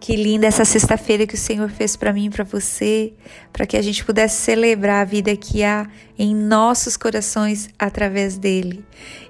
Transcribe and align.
Que 0.00 0.16
linda 0.16 0.46
essa 0.46 0.64
sexta-feira 0.64 1.26
que 1.26 1.34
o 1.34 1.38
Senhor 1.38 1.68
fez 1.68 1.94
para 1.94 2.10
mim 2.10 2.24
e 2.24 2.30
para 2.30 2.42
você, 2.42 3.12
para 3.52 3.66
que 3.66 3.76
a 3.76 3.82
gente 3.82 4.02
pudesse 4.02 4.36
celebrar 4.36 5.02
a 5.02 5.04
vida 5.04 5.36
que 5.36 5.62
há 5.62 5.86
em 6.18 6.34
nossos 6.34 6.96
corações 6.96 7.68
através 7.78 8.38
dele. 8.38 8.82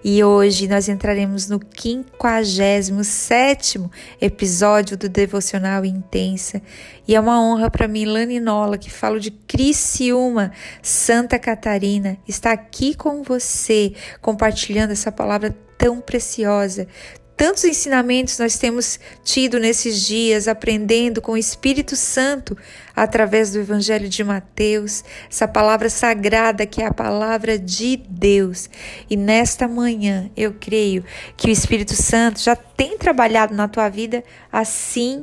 E 0.05 0.23
hoje 0.23 0.69
nós 0.69 0.88
entraremos 0.88 1.48
no 1.48 1.61
57 1.77 3.80
episódio 4.20 4.96
do 4.96 5.09
Devocional 5.09 5.84
Intensa. 5.84 6.62
E 7.07 7.16
é 7.16 7.21
uma 7.21 7.43
honra 7.43 7.68
para 7.68 7.88
mim, 7.88 8.05
Lani 8.05 8.38
Nola, 8.38 8.79
que 8.79 8.93
falo 8.93 9.18
de 9.18 9.32
Criciúma, 9.32 10.52
Santa 10.80 11.37
Catarina, 11.37 12.16
estar 12.29 12.52
aqui 12.52 12.95
com 12.95 13.24
você, 13.24 13.93
compartilhando 14.21 14.93
essa 14.93 15.10
palavra 15.10 15.52
tão 15.77 16.01
preciosa, 16.01 16.87
Tantos 17.41 17.65
ensinamentos 17.65 18.39
nós 18.39 18.59
temos 18.59 19.01
tido 19.25 19.59
nesses 19.59 20.03
dias, 20.07 20.47
aprendendo 20.47 21.23
com 21.23 21.33
o 21.33 21.39
Espírito 21.39 21.97
Santo 21.97 22.55
através 22.95 23.51
do 23.51 23.59
Evangelho 23.59 24.11
de 24.11 24.23
Mateus, 24.23 25.03
essa 25.27 25.49
palavra 25.49 25.89
sagrada 25.89 26.66
que 26.66 26.83
é 26.83 26.87
a 26.87 26.93
palavra 26.93 27.59
de 27.59 27.97
Deus. 27.97 28.69
E 29.09 29.16
nesta 29.16 29.66
manhã 29.66 30.30
eu 30.37 30.53
creio 30.53 31.03
que 31.35 31.49
o 31.49 31.51
Espírito 31.51 31.95
Santo 31.95 32.41
já 32.41 32.55
tem 32.55 32.99
trabalhado 32.99 33.55
na 33.55 33.66
tua 33.66 33.88
vida 33.88 34.23
assim 34.52 35.23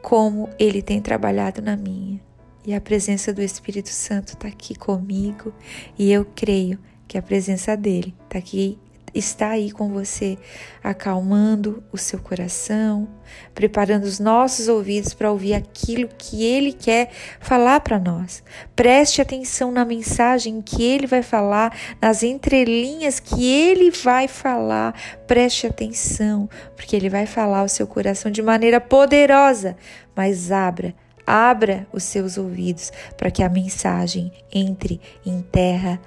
como 0.00 0.48
ele 0.58 0.80
tem 0.80 1.02
trabalhado 1.02 1.60
na 1.60 1.76
minha. 1.76 2.18
E 2.64 2.72
a 2.72 2.80
presença 2.80 3.30
do 3.30 3.42
Espírito 3.42 3.90
Santo 3.90 4.28
está 4.28 4.48
aqui 4.48 4.74
comigo 4.74 5.52
e 5.98 6.10
eu 6.10 6.24
creio 6.34 6.78
que 7.06 7.18
a 7.18 7.22
presença 7.22 7.76
dele 7.76 8.14
está 8.24 8.38
aqui 8.38 8.78
está 9.18 9.50
aí 9.50 9.70
com 9.70 9.88
você, 9.88 10.36
acalmando 10.82 11.82
o 11.90 11.96
seu 11.96 12.18
coração, 12.18 13.08
preparando 13.54 14.04
os 14.04 14.20
nossos 14.20 14.68
ouvidos 14.68 15.14
para 15.14 15.30
ouvir 15.30 15.54
aquilo 15.54 16.08
que 16.18 16.44
Ele 16.44 16.72
quer 16.72 17.10
falar 17.40 17.80
para 17.80 17.98
nós. 17.98 18.42
Preste 18.74 19.22
atenção 19.22 19.72
na 19.72 19.84
mensagem 19.84 20.60
que 20.60 20.82
Ele 20.82 21.06
vai 21.06 21.22
falar, 21.22 21.74
nas 22.00 22.22
entrelinhas 22.22 23.18
que 23.18 23.46
Ele 23.46 23.90
vai 23.90 24.28
falar. 24.28 24.94
Preste 25.26 25.66
atenção, 25.66 26.48
porque 26.74 26.94
Ele 26.94 27.08
vai 27.08 27.26
falar 27.26 27.64
o 27.64 27.68
seu 27.68 27.86
coração 27.86 28.30
de 28.30 28.42
maneira 28.42 28.80
poderosa, 28.80 29.76
mas 30.14 30.52
abra 30.52 30.94
abra 31.28 31.88
os 31.92 32.04
seus 32.04 32.38
ouvidos 32.38 32.92
para 33.16 33.32
que 33.32 33.42
a 33.42 33.48
mensagem 33.48 34.30
entre 34.52 35.00
em 35.24 35.42
terra 35.42 36.00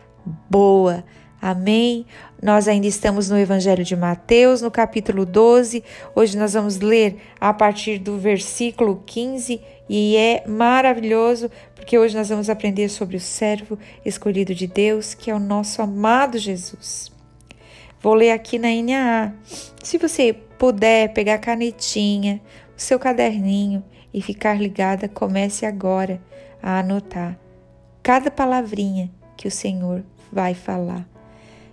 boa, 0.50 1.04
Amém? 1.42 2.06
Nós 2.42 2.70
ainda 2.70 2.88
estamos 2.88 3.30
no 3.30 3.38
Evangelho 3.38 3.84
de 3.84 3.98
Mateus, 3.98 4.62
no 4.62 4.72
capítulo 4.72 5.26
12. 5.26 5.84
Hoje 6.16 6.38
nós 6.38 6.54
vamos 6.54 6.80
ler 6.80 7.18
a 7.38 7.54
partir 7.54 8.00
do 8.00 8.18
versículo 8.18 9.04
15 9.06 9.60
e 9.90 10.16
é 10.16 10.46
maravilhoso 10.48 11.52
porque 11.76 12.00
hoje 12.00 12.16
nós 12.16 12.30
vamos 12.30 12.50
aprender 12.50 12.88
sobre 12.88 13.18
o 13.18 13.20
servo 13.20 13.78
escolhido 14.06 14.56
de 14.56 14.68
Deus, 14.68 15.14
que 15.14 15.30
é 15.30 15.36
o 15.36 15.40
nosso 15.40 15.82
amado 15.82 16.38
Jesus. 16.38 17.12
Vou 18.00 18.14
ler 18.14 18.32
aqui 18.32 18.58
na 18.58 18.70
NAA. 18.70 19.34
Se 19.84 19.98
você 19.98 20.32
puder 20.58 21.12
pegar 21.12 21.34
a 21.34 21.40
canetinha, 21.40 22.40
o 22.78 22.80
seu 22.80 22.98
caderninho 22.98 23.84
e 24.14 24.22
ficar 24.22 24.58
ligada, 24.58 25.10
comece 25.10 25.66
agora 25.66 26.22
a 26.64 26.80
anotar 26.80 27.38
cada 28.02 28.32
palavrinha 28.32 29.12
que 29.36 29.48
o 29.48 29.52
Senhor 29.52 30.06
vai 30.32 30.54
falar. 30.54 31.09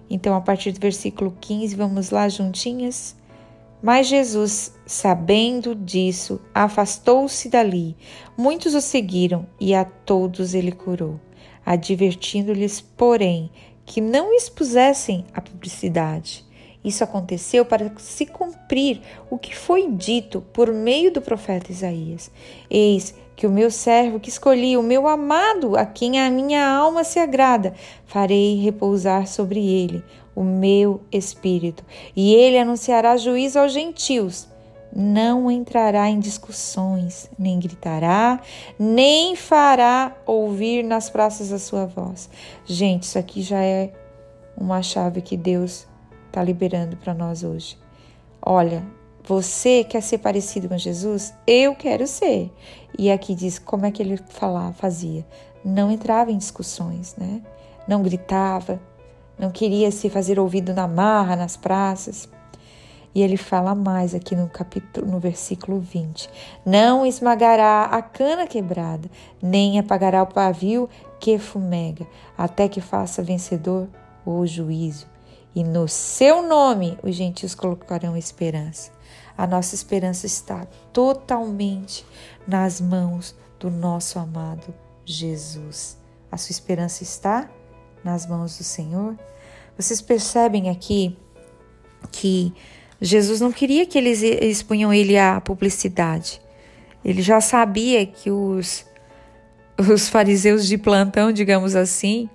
Então, 0.09 0.35
a 0.35 0.41
partir 0.41 0.73
do 0.73 0.81
versículo 0.81 1.37
15, 1.41 1.75
vamos 1.75 2.11
lá 2.11 2.29
juntinhas? 2.29 3.17
Mas 3.83 4.07
Jesus, 4.07 4.73
sabendo 4.87 5.75
disso, 5.75 6.41
afastou-se 6.55 7.49
dali. 7.49 7.97
Muitos 8.37 8.75
o 8.75 8.81
seguiram 8.81 9.47
e 9.61 9.75
a 9.75 9.85
todos 9.85 10.55
ele 10.55 10.73
curou, 10.73 11.21
advertindo-lhes, 11.65 12.81
porém, 12.81 13.51
que 13.85 14.01
não 14.01 14.33
expusessem 14.33 15.25
a 15.35 15.41
publicidade. 15.41 16.46
Isso 16.87 17.03
aconteceu 17.03 17.65
para 17.65 17.91
se 17.99 18.25
cumprir 18.25 19.01
o 19.29 19.37
que 19.37 19.57
foi 19.57 19.91
dito 19.91 20.41
por 20.53 20.73
meio 20.73 21.13
do 21.13 21.21
profeta 21.21 21.73
Isaías. 21.73 22.31
Eis 22.71 23.13
que 23.35 23.45
o 23.45 23.51
meu 23.51 23.73
servo 23.73 24.21
que 24.21 24.29
escolhi, 24.29 24.77
o 24.77 24.85
meu 24.85 25.09
amado, 25.09 25.77
a 25.77 25.85
quem 25.85 26.21
a 26.21 26.31
minha 26.31 26.65
alma 26.65 27.03
se 27.03 27.19
agrada, 27.19 27.75
farei 28.07 28.61
repousar 28.63 29.27
sobre 29.27 29.59
ele 29.67 30.05
o 30.35 30.45
meu 30.45 31.01
espírito, 31.11 31.85
e 32.15 32.33
ele 32.35 32.57
anunciará 32.57 33.17
juízo 33.17 33.59
aos 33.59 33.73
gentios. 33.73 34.47
Não 34.95 35.51
entrará 35.51 36.09
em 36.09 36.21
discussões, 36.21 37.29
nem 37.37 37.59
gritará, 37.59 38.41
nem 38.79 39.35
fará 39.35 40.17
ouvir 40.25 40.85
nas 40.85 41.11
praças 41.11 41.53
a 41.53 41.59
sua 41.59 41.85
voz. 41.85 42.31
Gente, 42.65 43.03
isso 43.03 43.19
aqui 43.19 43.43
já 43.43 43.61
é 43.61 43.93
uma 44.57 44.83
chave 44.83 45.21
que 45.21 45.37
Deus 45.37 45.87
está 46.37 46.45
liberando 46.45 46.99
para 46.99 47.15
nós 47.15 47.43
hoje. 47.43 47.79
Olha, 48.43 48.85
você 49.25 49.83
quer 49.83 50.03
ser 50.03 50.19
parecido 50.19 50.69
com 50.69 50.77
Jesus? 50.77 51.33
Eu 51.47 51.75
quero 51.75 52.07
ser. 52.07 52.53
E 52.99 53.11
aqui 53.11 53.35
diz 53.35 53.59
como 53.59 53.87
é 53.87 53.91
que 53.91 54.03
ele 54.03 54.19
falava, 54.29 54.75
fazia. 54.75 55.27
Não 55.65 55.91
entrava 55.91 56.31
em 56.31 56.37
discussões, 56.37 57.17
né? 57.17 57.41
Não 57.89 58.03
gritava, 58.03 58.79
não 59.39 59.51
queria 59.51 59.91
se 59.91 60.11
fazer 60.11 60.39
ouvido 60.39 60.75
na 60.75 60.87
marra, 60.87 61.35
nas 61.37 61.57
praças. 61.57 62.29
E 63.15 63.23
ele 63.23 63.39
fala 63.39 63.75
mais 63.75 64.15
aqui 64.15 64.37
no 64.37 64.47
capítulo, 64.47 65.11
no 65.11 65.19
versículo 65.19 65.81
20: 65.81 66.29
Não 66.67 67.07
esmagará 67.07 67.85
a 67.85 68.03
cana 68.03 68.47
quebrada, 68.47 69.09
nem 69.43 69.79
apagará 69.79 70.23
o 70.23 70.27
pavio 70.27 70.87
que 71.19 71.39
fumega, 71.39 72.07
até 72.37 72.69
que 72.69 72.83
faça 72.83 73.23
vencedor 73.23 73.89
o 74.27 74.47
juízo. 74.47 75.16
E 75.57 75.65
no 75.65 75.89
seu 75.89 76.47
nome 76.47 76.99
os 77.03 77.15
gentios 77.15 77.55
colocarão 77.55 78.15
esperança. 78.15 78.93
A 79.39 79.47
nossa 79.47 79.75
esperança 79.75 80.27
está 80.27 80.67
totalmente 80.93 82.05
nas 82.47 82.79
mãos 82.79 83.35
do 83.59 83.71
nosso 83.71 84.19
amado 84.19 84.75
Jesus. 85.03 85.97
A 86.31 86.37
sua 86.37 86.53
esperança 86.53 87.03
está 87.03 87.49
nas 88.05 88.27
mãos 88.27 88.59
do 88.59 88.65
Senhor? 88.65 89.19
Vocês 89.79 90.03
percebem 90.03 90.69
aqui 90.69 91.17
que 92.13 92.53
Jesus 93.01 93.41
não 93.41 93.51
queria 93.51 93.87
que 93.87 93.97
eles 93.97 94.23
expunham 94.23 94.93
ele 94.93 95.17
à 95.17 95.41
publicidade. 95.41 96.43
Ele 97.03 97.23
já 97.23 97.41
sabia 97.41 98.05
que 98.05 98.31
os, 98.31 98.85
os 99.79 100.07
fariseus 100.07 100.67
de 100.67 100.77
plantão, 100.77 101.33
digamos 101.33 101.75
assim, 101.75 102.29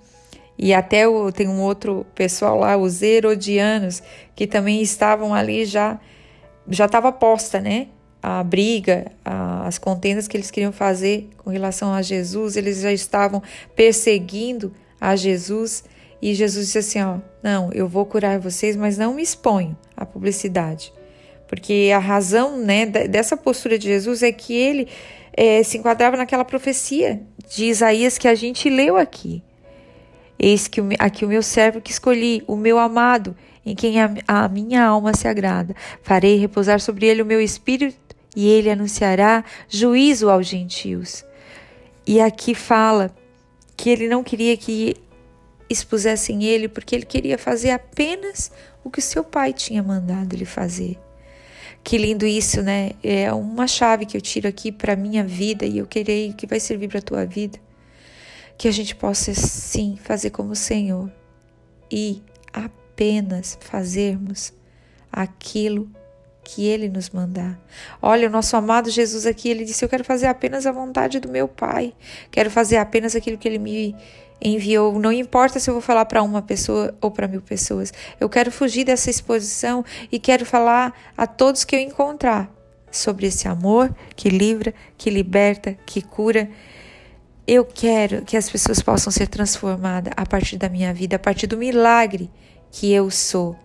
e 0.61 0.75
até 0.75 1.07
o, 1.07 1.31
tem 1.31 1.47
um 1.47 1.59
outro 1.59 2.05
pessoal 2.13 2.59
lá, 2.59 2.77
os 2.77 3.01
herodianos, 3.01 4.03
que 4.35 4.45
também 4.45 4.79
estavam 4.79 5.33
ali 5.33 5.66
já 5.66 5.99
já 6.69 6.85
estava 6.85 7.11
posta, 7.11 7.59
né? 7.59 7.88
A 8.22 8.44
briga, 8.44 9.11
a, 9.25 9.66
as 9.66 9.79
contendas 9.79 10.27
que 10.27 10.38
eles 10.38 10.51
queriam 10.51 10.71
fazer 10.71 11.27
com 11.38 11.50
relação 11.50 11.91
a 11.91 12.03
Jesus, 12.03 12.55
eles 12.55 12.79
já 12.79 12.94
estavam 12.94 13.41
perseguindo 13.75 14.71
a 15.00 15.16
Jesus. 15.16 15.83
E 16.21 16.35
Jesus 16.35 16.67
disse 16.67 16.77
assim: 16.77 17.01
Ó, 17.01 17.17
não, 17.41 17.71
eu 17.73 17.88
vou 17.88 18.05
curar 18.05 18.39
vocês, 18.39 18.75
mas 18.75 19.00
não 19.00 19.16
me 19.16 19.23
exponho 19.23 19.75
à 19.97 20.05
publicidade. 20.05 20.94
Porque 21.47 21.91
a 21.94 21.97
razão 21.97 22.55
né, 22.55 22.85
dessa 22.85 23.36
postura 23.36 23.80
de 23.80 23.88
Jesus 23.88 24.21
é 24.21 24.31
que 24.31 24.53
ele 24.53 24.88
é, 25.33 25.63
se 25.63 25.80
enquadrava 25.80 26.15
naquela 26.15 26.45
profecia 26.45 27.19
de 27.50 27.65
Isaías 27.65 28.19
que 28.19 28.27
a 28.27 28.36
gente 28.36 28.69
leu 28.69 28.95
aqui. 28.95 29.44
Eis 30.43 30.67
que 30.67 30.81
aqui 30.97 31.23
o 31.23 31.27
meu 31.27 31.43
servo 31.43 31.79
que 31.79 31.91
escolhi, 31.91 32.43
o 32.47 32.55
meu 32.55 32.79
amado, 32.79 33.35
em 33.63 33.75
quem 33.75 34.01
a, 34.01 34.11
a 34.27 34.47
minha 34.47 34.83
alma 34.83 35.13
se 35.13 35.27
agrada. 35.27 35.75
Farei 36.01 36.35
repousar 36.38 36.79
sobre 36.79 37.05
ele 37.05 37.21
o 37.21 37.25
meu 37.25 37.39
espírito 37.39 38.15
e 38.35 38.47
ele 38.47 38.71
anunciará 38.71 39.45
juízo 39.69 40.31
aos 40.31 40.47
gentios. 40.47 41.23
E 42.07 42.19
aqui 42.19 42.55
fala 42.55 43.15
que 43.77 43.88
ele 43.88 44.07
não 44.07 44.23
queria 44.23 44.57
que 44.57 44.95
expusessem 45.69 46.43
ele, 46.43 46.67
porque 46.67 46.95
ele 46.95 47.05
queria 47.05 47.38
fazer 47.38 47.69
apenas 47.69 48.51
o 48.83 48.89
que 48.89 48.99
seu 48.99 49.23
pai 49.23 49.53
tinha 49.53 49.83
mandado 49.83 50.33
ele 50.33 50.43
fazer. 50.43 50.97
Que 51.83 51.99
lindo 51.99 52.25
isso, 52.25 52.63
né? 52.63 52.93
É 53.03 53.31
uma 53.31 53.67
chave 53.67 54.07
que 54.07 54.17
eu 54.17 54.21
tiro 54.21 54.47
aqui 54.47 54.71
para 54.71 54.95
minha 54.95 55.23
vida 55.23 55.67
e 55.67 55.77
eu 55.77 55.85
queria 55.85 56.33
que 56.33 56.47
vai 56.47 56.59
servir 56.59 56.88
para 56.88 56.97
a 56.97 57.03
tua 57.03 57.25
vida. 57.25 57.59
Que 58.62 58.68
a 58.68 58.72
gente 58.72 58.96
possa 58.96 59.34
sim 59.34 59.98
fazer 60.04 60.30
como 60.30 60.52
o 60.52 60.56
Senhor 60.56 61.12
e 61.92 62.22
apenas 62.54 63.58
fazermos 63.60 64.54
aquilo 65.12 65.90
que 66.44 66.68
ele 66.68 66.88
nos 66.88 67.10
mandar. 67.10 67.60
Olha, 68.00 68.28
o 68.28 68.31
nosso 68.31 68.56
amado 68.56 68.92
Jesus 68.92 69.25
aqui, 69.25 69.50
ele 69.50 69.66
disse: 69.66 69.84
Eu 69.84 69.90
quero 69.90 70.04
fazer 70.04 70.28
apenas 70.28 70.68
a 70.68 70.72
vontade 70.72 71.19
do 71.19 71.28
meu 71.28 71.48
Pai, 71.48 71.96
quero 72.30 72.52
fazer 72.52 72.78
apenas 72.78 73.16
aquilo 73.16 73.36
que 73.36 73.48
ele 73.48 73.58
me 73.58 73.96
enviou. 74.40 74.94
Não 75.00 75.12
importa 75.12 75.60
se 75.60 75.68
eu 75.68 75.74
vou 75.74 75.81
falar 75.81 76.06
para 76.06 76.22
uma 76.22 76.44
pessoa 76.44 76.96
ou 77.02 77.10
para 77.10 77.28
mil 77.28 77.42
pessoas. 77.42 77.92
Eu 78.19 78.30
quero 78.30 78.52
fugir 78.52 78.84
dessa 78.84 79.10
exposição 79.10 79.84
e 80.12 80.19
quero 80.19 80.46
falar 80.46 80.94
a 81.18 81.25
todos 81.25 81.63
que 81.63 81.75
eu 81.75 81.80
encontrar 81.80 82.48
sobre 82.92 83.25
esse 83.25 83.48
amor 83.48 83.92
que 84.16 84.30
livra, 84.30 84.72
que 85.00 85.10
liberta, 85.10 85.75
que 85.84 86.00
cura. 86.00 86.48
Eu 87.47 87.65
quero 87.65 88.23
que 88.23 88.38
as 88.38 88.49
pessoas 88.49 88.81
possam 88.81 89.11
ser 89.11 89.27
transformadas 89.27 90.13
a 90.15 90.25
partir 90.25 90.57
da 90.57 90.69
minha 90.69 90.93
vida, 90.93 91.15
a 91.15 91.19
partir 91.19 91.47
do 91.47 91.57
milagre 91.57 92.29
que 92.71 92.91
eu 92.91 93.09
sou. 93.09 93.55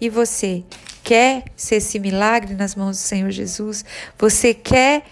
E 0.00 0.08
você 0.08 0.62
quer 1.02 1.44
ser 1.56 1.76
esse 1.76 1.98
milagre 1.98 2.54
nas 2.54 2.74
mãos 2.74 2.96
do 2.96 3.00
Senhor 3.00 3.30
Jesus? 3.30 3.84
Você 4.18 4.52
quer 4.52 5.04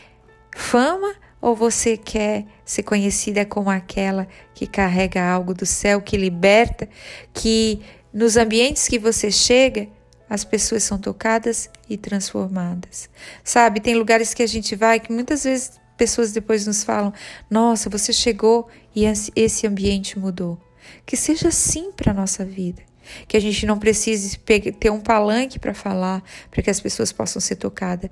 fama 0.54 1.14
ou 1.40 1.56
você 1.56 1.96
quer 1.96 2.44
ser 2.64 2.82
conhecida 2.82 3.44
como 3.44 3.70
aquela 3.70 4.28
que 4.54 4.66
carrega 4.66 5.24
algo 5.24 5.54
do 5.54 5.66
céu, 5.66 6.00
que 6.00 6.16
liberta, 6.16 6.88
que 7.34 7.82
nos 8.12 8.36
ambientes 8.36 8.86
que 8.86 8.98
você 8.98 9.30
chega, 9.30 9.88
as 10.30 10.44
pessoas 10.44 10.82
são 10.82 10.98
tocadas 10.98 11.68
e 11.90 11.96
transformadas. 11.96 13.10
Sabe, 13.42 13.80
tem 13.80 13.94
lugares 13.94 14.32
que 14.32 14.42
a 14.42 14.46
gente 14.46 14.76
vai 14.76 15.00
que 15.00 15.12
muitas 15.12 15.44
vezes 15.44 15.81
pessoas 16.02 16.32
depois 16.32 16.66
nos 16.66 16.82
falam: 16.82 17.12
Nossa, 17.48 17.88
você 17.88 18.12
chegou 18.12 18.68
e 18.94 19.04
esse 19.36 19.66
ambiente 19.68 20.18
mudou. 20.18 20.58
Que 21.06 21.16
seja 21.16 21.46
assim 21.46 21.92
para 21.92 22.10
a 22.10 22.14
nossa 22.14 22.44
vida. 22.44 22.82
Que 23.28 23.36
a 23.36 23.40
gente 23.40 23.64
não 23.66 23.78
precise 23.78 24.36
ter 24.36 24.90
um 24.90 25.00
palanque 25.00 25.60
para 25.60 25.72
falar, 25.72 26.20
para 26.50 26.60
que 26.60 26.70
as 26.70 26.80
pessoas 26.80 27.12
possam 27.12 27.40
ser 27.40 27.54
tocadas, 27.54 28.10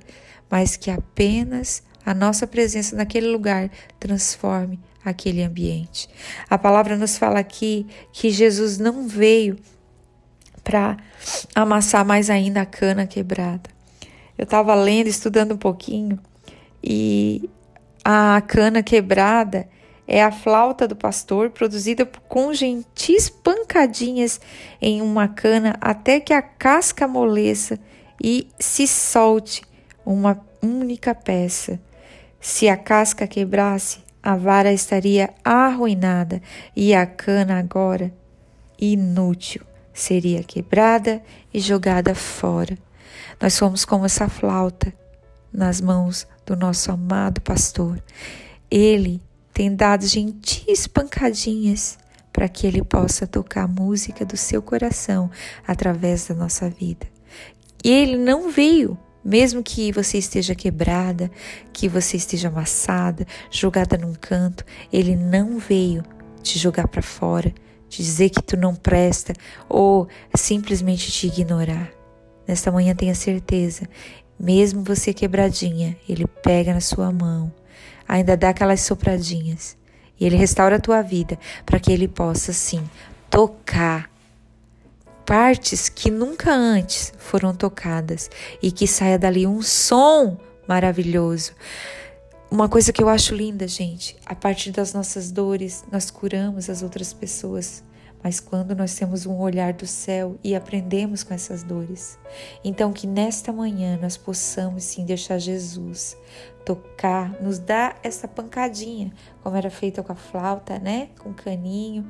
mas 0.48 0.76
que 0.76 0.88
apenas 0.88 1.82
a 2.06 2.14
nossa 2.14 2.46
presença 2.46 2.94
naquele 2.94 3.26
lugar 3.26 3.68
transforme 3.98 4.78
aquele 5.04 5.42
ambiente. 5.42 6.08
A 6.48 6.56
palavra 6.56 6.96
nos 6.96 7.18
fala 7.18 7.40
aqui 7.40 7.88
que 8.12 8.30
Jesus 8.30 8.78
não 8.78 9.08
veio 9.08 9.58
para 10.62 10.96
amassar 11.56 12.04
mais 12.04 12.30
ainda 12.30 12.60
a 12.60 12.66
cana 12.66 13.04
quebrada. 13.04 13.68
Eu 14.38 14.44
estava 14.44 14.74
lendo, 14.76 15.08
estudando 15.08 15.54
um 15.54 15.58
pouquinho, 15.58 16.18
e 16.82 17.48
a 18.04 18.42
cana 18.46 18.82
quebrada 18.82 19.68
é 20.06 20.22
a 20.22 20.32
flauta 20.32 20.88
do 20.88 20.96
pastor 20.96 21.50
produzida 21.50 22.04
com 22.28 22.52
gentis 22.52 23.28
pancadinhas 23.28 24.40
em 24.80 25.00
uma 25.00 25.28
cana 25.28 25.76
até 25.80 26.18
que 26.18 26.32
a 26.32 26.42
casca 26.42 27.04
amoleça 27.04 27.78
e 28.22 28.48
se 28.58 28.86
solte 28.88 29.62
uma 30.04 30.40
única 30.62 31.14
peça. 31.14 31.80
Se 32.40 32.68
a 32.68 32.76
casca 32.76 33.26
quebrasse, 33.26 34.00
a 34.22 34.34
vara 34.34 34.72
estaria 34.72 35.30
arruinada 35.44 36.42
e 36.74 36.94
a 36.94 37.06
cana 37.06 37.58
agora 37.58 38.12
inútil 38.78 39.62
seria 39.92 40.42
quebrada 40.42 41.22
e 41.52 41.60
jogada 41.60 42.14
fora. 42.14 42.76
Nós 43.40 43.54
somos 43.54 43.84
como 43.84 44.06
essa 44.06 44.28
flauta 44.28 44.92
nas 45.52 45.80
mãos 45.80 46.26
do 46.46 46.56
nosso 46.56 46.90
amado 46.90 47.40
pastor. 47.40 48.02
Ele 48.70 49.20
tem 49.52 49.74
dado 49.74 50.06
gentis 50.06 50.86
pancadinhas 50.86 51.98
para 52.32 52.48
que 52.48 52.66
ele 52.66 52.82
possa 52.82 53.26
tocar 53.26 53.64
a 53.64 53.68
música 53.68 54.24
do 54.24 54.36
seu 54.36 54.62
coração 54.62 55.30
através 55.66 56.28
da 56.28 56.34
nossa 56.34 56.70
vida. 56.70 57.06
E 57.84 57.90
ele 57.90 58.16
não 58.16 58.50
veio 58.50 58.96
mesmo 59.24 59.62
que 59.62 59.92
você 59.92 60.18
esteja 60.18 60.54
quebrada, 60.54 61.30
que 61.72 61.88
você 61.88 62.16
esteja 62.16 62.48
amassada, 62.48 63.26
jogada 63.50 63.98
num 63.98 64.14
canto, 64.14 64.64
ele 64.92 65.14
não 65.14 65.58
veio 65.58 66.02
te 66.42 66.58
jogar 66.58 66.88
para 66.88 67.02
fora, 67.02 67.52
te 67.88 68.02
dizer 68.02 68.30
que 68.30 68.42
tu 68.42 68.56
não 68.56 68.74
presta 68.74 69.34
ou 69.68 70.08
simplesmente 70.34 71.12
te 71.12 71.26
ignorar. 71.26 71.90
Nesta 72.48 72.72
manhã 72.72 72.94
tenha 72.94 73.14
certeza, 73.14 73.86
mesmo 74.40 74.82
você 74.82 75.12
quebradinha, 75.12 75.98
ele 76.08 76.26
pega 76.26 76.72
na 76.72 76.80
sua 76.80 77.12
mão, 77.12 77.52
ainda 78.08 78.38
dá 78.38 78.48
aquelas 78.48 78.80
sopradinhas 78.80 79.76
e 80.18 80.24
ele 80.24 80.36
restaura 80.36 80.76
a 80.76 80.80
tua 80.80 81.02
vida 81.02 81.38
para 81.66 81.78
que 81.78 81.92
ele 81.92 82.08
possa 82.08 82.50
sim 82.50 82.82
tocar 83.28 84.10
partes 85.26 85.90
que 85.90 86.10
nunca 86.10 86.52
antes 86.52 87.12
foram 87.18 87.54
tocadas 87.54 88.30
e 88.62 88.72
que 88.72 88.86
saia 88.86 89.18
dali 89.18 89.46
um 89.46 89.60
som 89.60 90.38
maravilhoso. 90.66 91.52
Uma 92.50 92.68
coisa 92.68 92.92
que 92.92 93.02
eu 93.02 93.08
acho 93.08 93.34
linda, 93.34 93.68
gente, 93.68 94.16
a 94.26 94.34
partir 94.34 94.72
das 94.72 94.92
nossas 94.92 95.30
dores, 95.30 95.84
nós 95.92 96.10
curamos 96.10 96.68
as 96.68 96.82
outras 96.82 97.12
pessoas. 97.12 97.84
Mas 98.22 98.38
quando 98.38 98.74
nós 98.74 98.94
temos 98.94 99.24
um 99.24 99.38
olhar 99.38 99.72
do 99.72 99.86
céu 99.86 100.38
e 100.44 100.54
aprendemos 100.54 101.22
com 101.22 101.32
essas 101.32 101.62
dores, 101.62 102.18
então 102.62 102.92
que 102.92 103.06
nesta 103.06 103.52
manhã 103.52 103.98
nós 104.00 104.16
possamos 104.16 104.84
sim 104.84 105.04
deixar 105.04 105.38
Jesus 105.38 106.16
tocar, 106.64 107.32
nos 107.40 107.58
dar 107.58 107.98
essa 108.02 108.28
pancadinha, 108.28 109.12
como 109.42 109.56
era 109.56 109.70
feita 109.70 110.02
com 110.02 110.12
a 110.12 110.16
flauta, 110.16 110.78
né? 110.78 111.08
Com 111.18 111.30
o 111.30 111.34
caninho, 111.34 112.08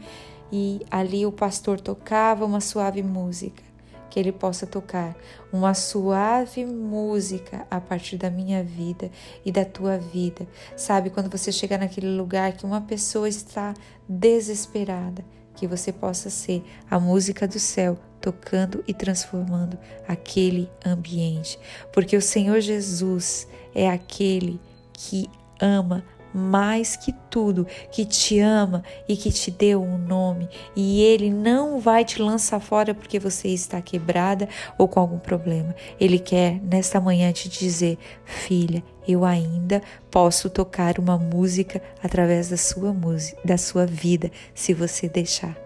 e 0.52 0.84
ali 0.90 1.24
o 1.24 1.32
pastor 1.32 1.80
tocava 1.80 2.44
uma 2.44 2.60
suave 2.60 3.02
música, 3.02 3.62
que 4.10 4.18
ele 4.18 4.32
possa 4.32 4.66
tocar 4.66 5.16
uma 5.52 5.72
suave 5.72 6.66
música 6.66 7.66
a 7.70 7.80
partir 7.80 8.16
da 8.16 8.28
minha 8.28 8.62
vida 8.62 9.10
e 9.44 9.52
da 9.52 9.64
tua 9.64 9.96
vida. 9.96 10.46
Sabe, 10.76 11.10
quando 11.10 11.30
você 11.30 11.52
chegar 11.52 11.78
naquele 11.78 12.08
lugar 12.08 12.52
que 12.52 12.66
uma 12.66 12.80
pessoa 12.80 13.28
está 13.28 13.72
desesperada, 14.08 15.24
que 15.60 15.66
você 15.66 15.92
possa 15.92 16.30
ser 16.30 16.64
a 16.90 16.98
música 16.98 17.46
do 17.46 17.58
céu 17.58 17.98
tocando 18.18 18.82
e 18.88 18.94
transformando 18.94 19.78
aquele 20.08 20.70
ambiente, 20.84 21.58
porque 21.92 22.16
o 22.16 22.22
Senhor 22.22 22.60
Jesus 22.60 23.46
é 23.74 23.90
aquele 23.90 24.58
que 24.94 25.28
ama 25.60 26.02
mais 26.32 26.96
que 26.96 27.12
tudo, 27.30 27.66
que 27.90 28.04
te 28.04 28.38
ama 28.40 28.82
e 29.08 29.16
que 29.16 29.30
te 29.30 29.50
deu 29.50 29.82
um 29.82 29.98
nome, 29.98 30.48
e 30.74 31.02
ele 31.02 31.30
não 31.30 31.78
vai 31.78 32.04
te 32.04 32.20
lançar 32.20 32.60
fora 32.60 32.94
porque 32.94 33.18
você 33.18 33.48
está 33.48 33.80
quebrada 33.80 34.48
ou 34.78 34.88
com 34.88 35.00
algum 35.00 35.18
problema. 35.18 35.74
Ele 35.98 36.18
quer 36.18 36.60
nesta 36.62 37.00
manhã 37.00 37.32
te 37.32 37.48
dizer: 37.48 37.98
"Filha, 38.24 38.82
eu 39.06 39.24
ainda 39.24 39.82
posso 40.10 40.48
tocar 40.50 40.98
uma 40.98 41.18
música 41.18 41.82
através 42.02 42.48
da 42.48 42.56
sua 42.56 42.92
música, 42.92 43.40
da 43.44 43.58
sua 43.58 43.86
vida, 43.86 44.30
se 44.54 44.72
você 44.72 45.08
deixar". 45.08 45.56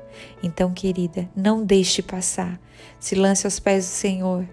Então, 0.43 0.73
querida, 0.73 1.29
não 1.35 1.65
deixe 1.65 2.03
passar. 2.03 2.61
Se 3.01 3.15
lance 3.15 3.47
aos 3.47 3.59
pés 3.59 3.85
do 3.85 3.91
Senhor. 3.91 4.47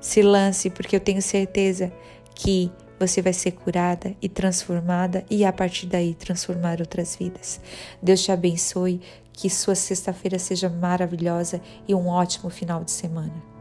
Se 0.00 0.22
lance, 0.22 0.68
porque 0.70 0.96
eu 0.96 1.00
tenho 1.00 1.22
certeza 1.22 1.92
que 2.34 2.70
você 2.98 3.20
vai 3.20 3.32
ser 3.32 3.52
curada 3.52 4.14
e 4.20 4.28
transformada 4.28 5.24
e 5.30 5.44
a 5.44 5.52
partir 5.52 5.86
daí 5.86 6.14
transformar 6.14 6.80
outras 6.80 7.16
vidas. 7.16 7.60
Deus 8.02 8.22
te 8.22 8.32
abençoe, 8.32 9.00
que 9.32 9.50
sua 9.50 9.74
sexta-feira 9.74 10.38
seja 10.38 10.68
maravilhosa 10.68 11.60
e 11.88 11.94
um 11.94 12.08
ótimo 12.08 12.48
final 12.50 12.84
de 12.84 12.92
semana. 12.92 13.53